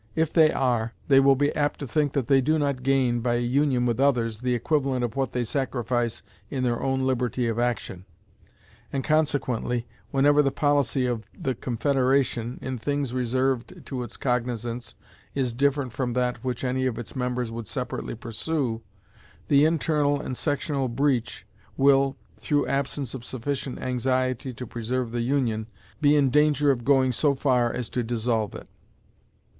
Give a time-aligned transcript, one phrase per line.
[0.15, 3.35] If they are, they will be apt to think that they do not gain, by
[3.35, 8.05] union with others, the equivalent of what they sacrifice in their own liberty of action;
[8.91, 14.95] and consequently, whenever the policy of the confederation, in things reserved to its cognizance,
[15.35, 18.81] is different from that which any one of its members would separately pursue,
[19.49, 21.45] the internal and sectional breach
[21.77, 25.67] will, through absence of sufficient anxiety to preserve the Union,
[26.01, 28.67] be in danger of going so far as to dissolve it.